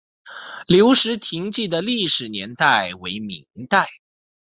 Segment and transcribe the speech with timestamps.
[0.65, 3.85] 留石亭记的历史年代为明代。